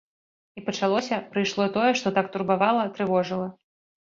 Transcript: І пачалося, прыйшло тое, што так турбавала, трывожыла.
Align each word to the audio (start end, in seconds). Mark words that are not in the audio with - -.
І 0.59 0.61
пачалося, 0.69 1.19
прыйшло 1.35 1.67
тое, 1.75 1.91
што 2.01 2.13
так 2.17 2.33
турбавала, 2.37 2.89
трывожыла. 2.97 3.47